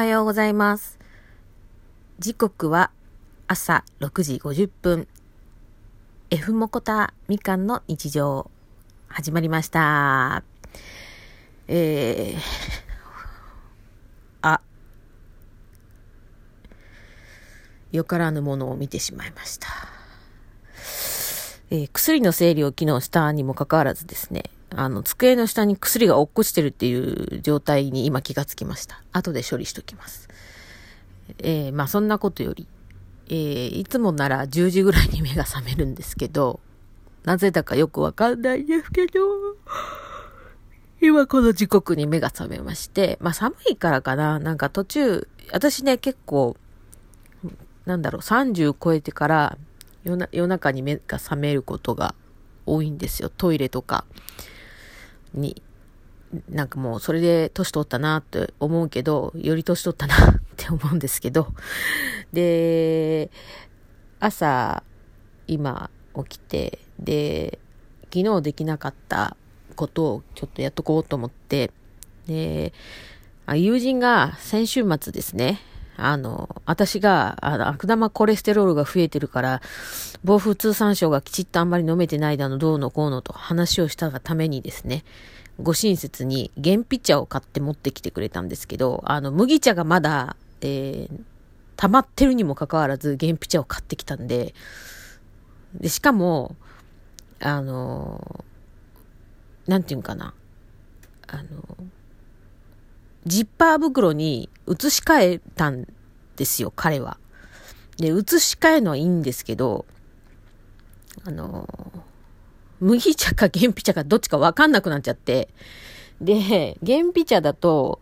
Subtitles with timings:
[0.00, 0.98] はようございます。
[2.20, 2.90] 時刻は
[3.48, 5.06] 朝6時50分。
[6.30, 8.50] F モコタみかんの日常
[9.08, 10.42] 始まりました。
[11.68, 12.40] えー、
[14.40, 14.62] あ、
[17.92, 19.68] よからぬものを見てしまいました。
[21.68, 29.02] えー薬の整理を昨日したにもかかわらずですね、あの、机の下に薬が落っこちてるっていう状態に今気がつきました。
[29.12, 30.28] 後で処理しときます。
[31.38, 32.66] えーまあそんなことより、
[33.28, 36.60] えーいつもなら10時ぐらいに目が覚めるんですけど、
[37.24, 39.20] なぜだかよくわかんないですけど、
[41.00, 46.56] 今この時刻に目が覚めまして、まあ寒いからかな、なんか途中、私ね結構、
[47.86, 49.58] なんだろう、30超えてから
[50.04, 52.14] 夜中に目が覚めることが
[52.66, 53.30] 多いんですよ。
[53.36, 54.04] トイレとか
[55.34, 55.62] に。
[56.48, 61.48] なんかもうそれで年取ったなって思うけど、より年取ったな って思うんですけど。
[62.32, 63.30] で、
[64.20, 64.84] 朝、
[65.48, 67.58] 今起きて、で、
[68.14, 69.36] 昨日できなかった
[69.74, 71.72] ことをちょっとやっとこうと思って、
[72.26, 72.72] で、
[73.46, 75.60] あ友人が先週末ですね、
[76.02, 79.62] あの、私が、あの、悪玉コレステロールが増えてるから、
[80.24, 85.04] 暴風通産省がきちっとあんまり飲めてないだの、どうのこうのと話をしたがためにですね、
[85.62, 91.20] ご親切に原皮茶を買って持ってきてくれたんですけど、あの、麦茶がまだ、えー、
[91.76, 94.54] 溜まってるにもかかわらず原皮茶を買ってきたんで、
[95.74, 96.56] で、しかも、
[97.40, 98.44] あの、
[99.66, 100.34] なんていうんかな、
[101.26, 101.59] あの、
[103.26, 105.86] ジッパー袋に移し替えたん
[106.36, 107.18] ですよ、彼は。
[107.98, 109.84] で、移し替えのはいいんですけど、
[111.24, 111.68] あの、
[112.80, 115.48] 麦茶か原皮茶かどっちかわかんなくなっちゃって、
[116.20, 118.00] で、原皮茶だと、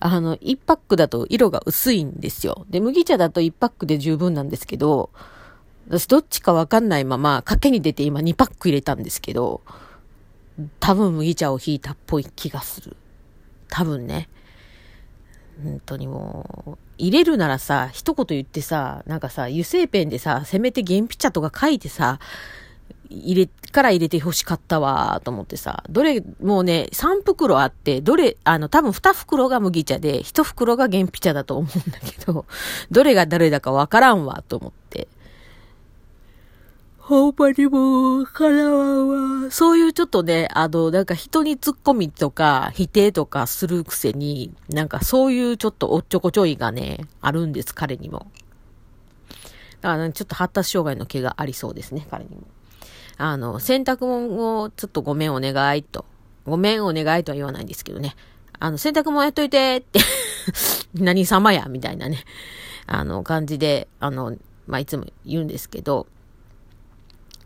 [0.00, 2.66] あの、1パックだと色が薄いんですよ。
[2.68, 5.10] で、麦茶だと1パックで十分なんですけど、
[5.88, 9.62] 私どっちかわかんないまま、賭けに出て今2パック入れたんですけど、
[10.80, 12.96] 多分麦茶を引いたっぽい気がする。
[13.68, 14.28] 多分ね。
[15.62, 22.18] 本当にもう、入れるならさ、一言言ってさ、なんかさ、油性ペンでさ、せめて原皮茶とか書いてさ、
[23.08, 32.46] 入れ、から入れて欲しかったわ、と思ってさ、どれ、もうね、3袋あって、どれ、あの、多分2袋が麦茶で、1袋が原皮茶だと思うんだけど、
[32.90, 35.08] どれが誰だかわからんわ、と思って。
[37.06, 39.50] ほんまにもう、からわんわ。
[39.52, 48.26] そういうちょっとね、あの、なんか人に突っ込みとか、否定とかするくせに、なんかそういうちょっとおっちょこちょいがね、あるんです、彼にも。
[49.82, 52.42] だから、ね、ちょっと発達障害の毛がありそうですね、彼にも。
[53.18, 56.06] あの、洗濯物をちょっとごめんお願いと。
[56.44, 58.16] ごめんお願いとは言わないんですけどね。
[58.58, 60.00] あの、洗濯物やっといてって
[60.92, 62.24] 何様やみたいなね。
[62.88, 66.08] あの、感じで、あの、まあ、いつも言うんですけど、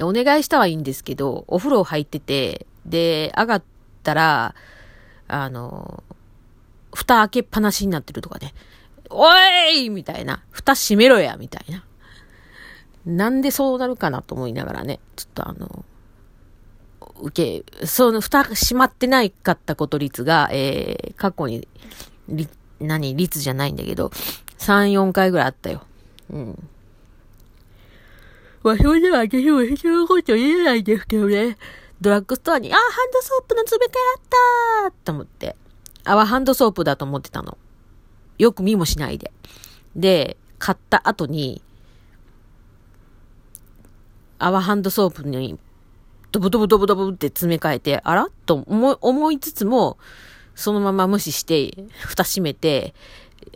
[0.00, 3.62] お願いしたはいいんですけど、お風呂入ってて、で、上がっ
[4.02, 4.54] たら、
[5.28, 6.02] あの、
[6.94, 8.54] 蓋開けっぱなしになってるとかね。
[9.10, 9.26] お
[9.74, 10.42] いみたいな。
[10.50, 11.84] 蓋閉めろやみたいな。
[13.04, 15.84] なんでそうなるかなと思いながらね、ちょっとあの、
[17.20, 21.68] 受け、その蓋閉まってないかったこと率が、えー、過去に、
[22.80, 24.08] 何、率じゃないんだけど、
[24.58, 25.82] 3、4回ぐらいあったよ。
[26.30, 26.68] うん。
[28.62, 31.56] まあ、それでは私も人のこと言えないんですけどね。
[32.00, 35.56] ドラッグストアに、あ、ハンドソープの詰め替えあったと思って。
[36.04, 37.56] あはハンドソープだと思ってたの。
[38.38, 39.32] よく見もしないで。
[39.94, 41.62] で、買った後に、
[44.38, 45.58] 泡ハンドソープに、
[46.32, 48.28] ドブドブドブドブって詰め替えて、あら？
[48.46, 49.98] と思、思いつつも、
[50.54, 52.94] そのまま無視して、蓋閉めて、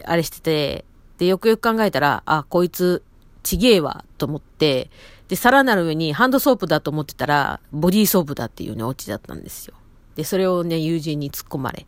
[0.04, 0.84] あれしてて、
[1.18, 3.02] で、よくよく考えたら、あ、こいつ、
[3.46, 4.90] ちげえわ、と思って、
[5.28, 9.74] で、さらなる上にハンドソープだと思ってたら、ボディーソープだっていうね、オチだったんですよ。
[10.16, 11.86] で、それをね、友人に突っ込まれ、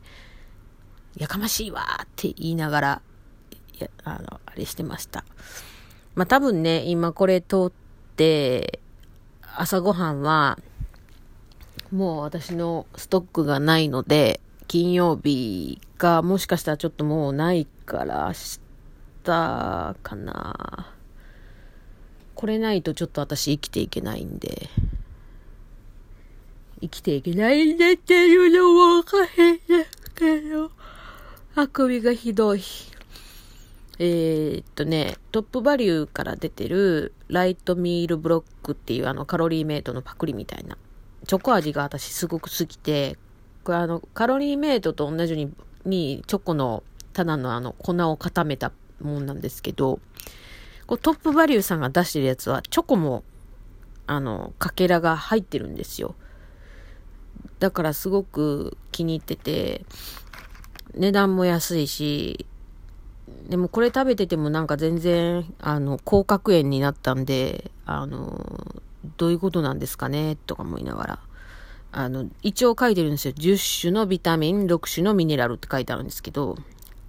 [1.16, 3.02] やかましいわって言いながら、
[3.80, 5.24] いや、あの、あれしてました。
[6.14, 7.72] まあ、多分ね、今これ通っ
[8.16, 8.80] て、
[9.56, 10.58] 朝ごはんは、
[11.90, 18.32] もう私のストックがないので、金曜日がもしかしたらちょっともうないから、明
[19.24, 20.97] 日かな。
[22.38, 24.70] これないとちょっと私生きていけないんで、
[26.80, 30.70] 生きていけないんだっていうのもわかへんですけど、
[31.56, 32.62] あくびがひどい。
[33.98, 40.78] えー、っとね、トップバリューから出てるライトミールブロックっていうあのカロリーメイトのパクリみたいな。
[41.26, 43.18] チョコ味が私すごく好きで、
[43.64, 45.52] これあのカロリーメイトと同じように
[45.84, 46.84] にチョコの
[47.14, 48.70] ただのあの、粉を固めた
[49.00, 49.98] もんなんですけど、
[50.88, 53.22] こうトップバリューさんが出してるやつは、チョコも、
[54.06, 56.14] あの、かけらが入ってるんですよ。
[57.58, 59.84] だからすごく気に入ってて、
[60.94, 62.46] 値段も安いし、
[63.50, 68.82] でもこれ食べててもなんか全然、あの、甲殻炎になったんで、あの、
[69.18, 71.18] どういうことなんですかねとか思いながら。
[71.92, 73.34] あの、一応書いてるんですよ。
[73.34, 76.56] 10種のビタミン、6種のミネラルって書いてあるんですけど、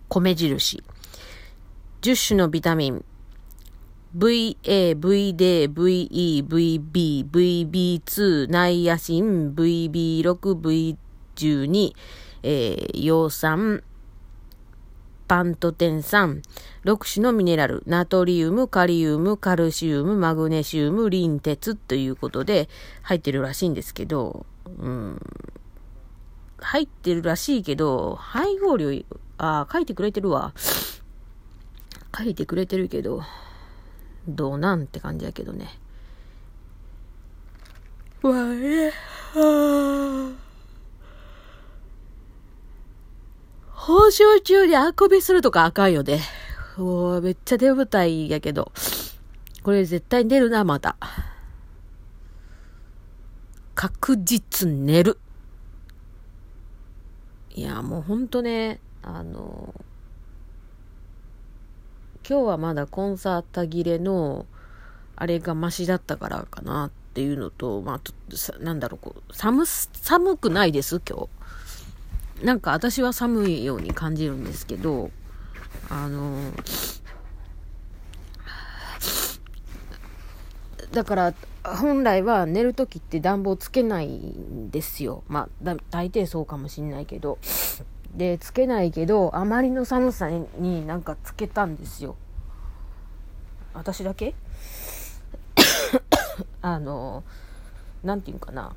[0.10, 0.84] 米印。
[2.02, 3.06] 10種のビタミン、
[4.18, 4.56] VA、
[4.98, 10.96] VD、VE、VB、VB2、ナイアシン、VB6、
[11.36, 11.94] V12、
[12.42, 13.84] えー、葉酸、
[15.28, 16.42] パントテン酸、
[16.86, 22.68] 6種のミネラル、ナトリウム、カリウム、カルシウム、マグネシウム、リン鉄ということで
[23.04, 24.48] 入ってるらしいんですけど、
[24.80, 25.22] うん、
[26.58, 28.90] 入ってるらしいけど、配合量、
[29.38, 30.52] あ書いてくれてるわ。
[32.18, 33.22] 書いてくれてるけど、
[34.36, 35.80] どうなんって感じやけどね。
[38.22, 38.92] わえ、
[39.34, 40.34] は
[43.68, 46.20] 報酬中にあくびするとかあかんよね。
[46.78, 48.72] もうめっちゃ眠たいやけど。
[49.64, 50.96] これ絶対寝るな、また。
[53.76, 55.20] 確実寝る。
[57.56, 59.74] いや、もうほんとね、あの、
[62.28, 64.46] 今日はまだコンサート切れの、
[65.16, 71.28] あれがマシだったからかなっていうのと、まあ、なんだろう、こう、寒、寒くないです、今
[72.40, 72.46] 日。
[72.46, 75.12] なんか私は寒いように感じるんですけど、
[75.90, 76.54] あの、
[80.92, 81.34] だから
[81.64, 85.24] 本来は寝る時って暖房つけないんですよ。
[85.28, 87.38] まあ、大抵そうかもしんないけど。
[88.20, 92.18] で、つけないけど、あまりの寒さになんかつけたんですよ。
[93.74, 94.36] 私だけ？
[96.62, 97.24] あの、
[98.04, 98.76] なんていうかな。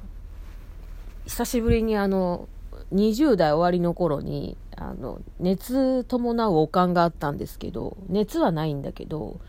[1.26, 2.48] 久しぶりにあの、
[2.92, 9.40] 20代終わりの頃に、あの、熱伴うおかんがあったんですけど、熱はないんだけど、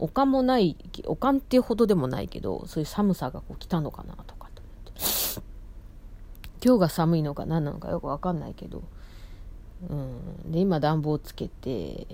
[0.00, 0.76] おかんもない、
[1.06, 5.48] おかんっていうほどでもないけど、そういう寒さがこう来たのかなとかと思って。
[6.64, 8.82] 今日が寒いのか何なのかよくわかんないけど、
[9.88, 12.06] うん、で今暖房つけて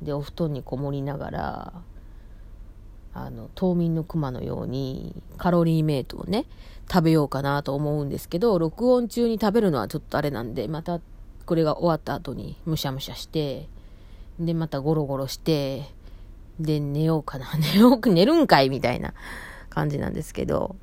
[0.00, 1.72] でお布団にこもりながら
[3.12, 6.46] あの冬眠のクマのようにカロリーメイトをね
[6.88, 11.00] 食べようかなと思うんですけど録音中に食べるのはちょっとあれなんでまた
[11.46, 13.68] これが終わった後にむしゃむしゃして
[14.38, 15.90] でまたゴロゴロして
[16.60, 17.46] で寝ようかな。
[17.74, 19.14] 寝よう寝るんかいみたいな
[19.70, 20.76] 感じなんですけど。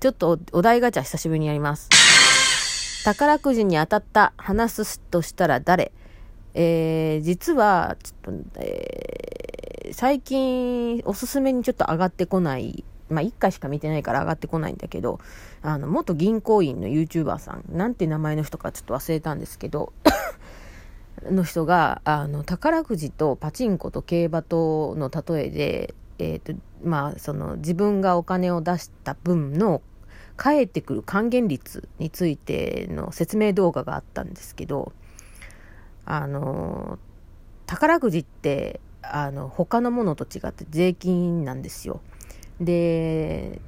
[0.00, 1.88] ちょっとお題ガチャ久しぶりにやります。
[3.04, 5.92] 宝くじに当たった、話すとしたら誰？
[6.54, 15.20] えー、実は、ちょっと、えー、最近、おすすめにちょっと上がってこない、まあ、1回しか見てないから上がってこないんだけど、
[15.62, 19.92] あの、元銀行員の YouTuber さん、なんて名前の人かちょっと忘れたんですけど、
[21.30, 29.82] の人が、あの、宝くじとパチンコと競馬との例えで、え、ー、と、まあ、その、自分がお金を出した分の
[30.38, 34.92] 返ってくる還元率についての説明動画があったんですけど、
[36.06, 36.98] あの、
[37.66, 42.00] 宝くじって、あの、他のものと違って税金なんですよ。
[42.60, 43.60] で、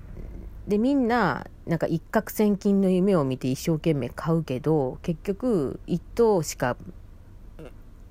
[0.69, 6.77] で、みんな、なんか一攫千金の夢を見て一生懸命買うけど、結局、一等しか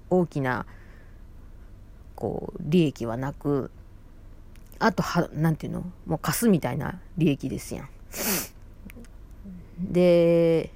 [0.09, 0.65] 大きな、
[2.15, 3.71] こう、利益はなく、
[4.79, 7.89] あとは、なんていうのもう貸すみたいな利益ですやん。
[9.79, 10.71] で、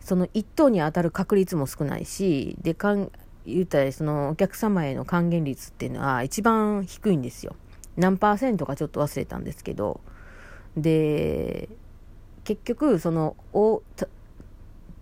[0.00, 3.10] その1等に当たる確率も少ないし、で、かん、
[3.46, 7.56] 言ったらそのお客様への還元率っていうのは一番低いんですよ。
[7.96, 10.00] 何パーセントかちょっと忘れたんですけど、
[10.76, 11.68] で、
[12.44, 14.08] 結局、その、お、た、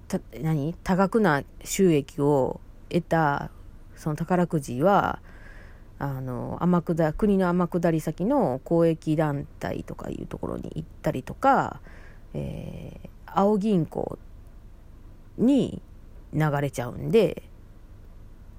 [0.08, 0.74] た、何？
[0.84, 3.50] 多額な収益を得た、
[3.96, 5.20] その宝くじは、
[6.02, 11.80] あの天下国の天下り先の公益団体とかいうところに行ったりとか、
[12.34, 14.18] えー、青銀行
[15.38, 15.80] に
[16.34, 17.44] 流れちゃうんで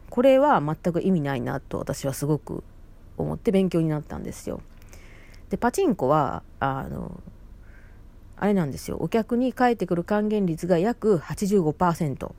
[0.09, 2.63] これは全く意味ないなと私はすごく
[3.17, 4.61] 思って勉強になったんですよ。
[5.49, 7.19] でパチンコはあの
[8.37, 12.31] あれなんですよお客に返ってくる還元率が約85%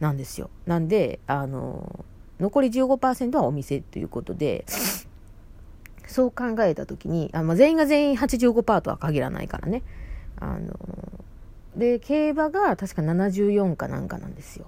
[0.00, 0.50] なんですよ。
[0.66, 2.04] なんであの
[2.40, 4.64] 残り15%はお店ということで、
[6.06, 9.82] そう考えたときに、あまあ、全員が全員85%とは限らないからね。
[10.40, 10.74] あの、
[11.76, 14.66] で競馬が確か74かなんかなんですよ。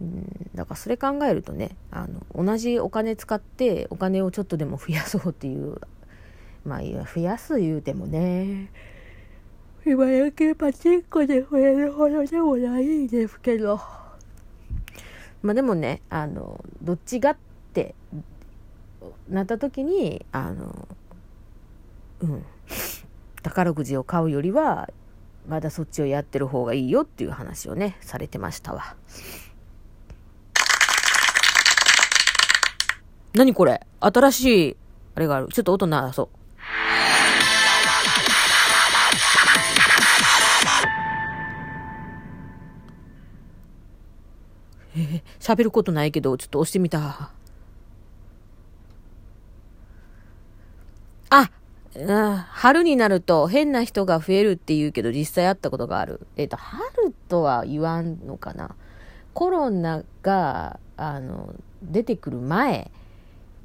[0.00, 5.80] うんだからそれ考えるとねあの同じお金使ってお金をちょっとでも増やそうっていう
[6.64, 8.70] まあ増やす言うてもね
[9.86, 13.80] 今やけパチンコで増えるほどでもないんですけど
[15.46, 17.36] まあでもねあのどっちがっ
[17.72, 17.94] て
[19.28, 20.88] なった時にあの
[22.20, 22.44] うん
[23.42, 24.90] 宝くじを買うよりは
[25.48, 28.96] まだそっちをやってる方がいいよっていう話をねされてましたわ。
[33.32, 33.86] 何これ？
[34.00, 34.76] 新しい、
[35.14, 35.48] あれがある。
[35.52, 36.28] ちょっと音鳴らそう。
[44.96, 47.30] えー、喋ることないけど、ちょっと押してみた。
[51.30, 51.50] あ、
[52.50, 56.26] 春になると変な人が増えるって言うけど実際会ったことがある。
[56.36, 58.74] えっ、ー、と、春とは言わんのかな。
[59.34, 62.90] コロナが、あの、出てくる前、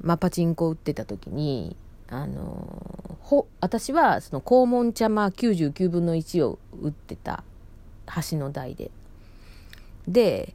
[0.00, 1.76] まあ、パチンコ打ってた時に、
[2.12, 7.42] あのほ私はその黄門茶間99分の1を打ってた
[8.30, 8.90] 橋の台で
[10.06, 10.54] で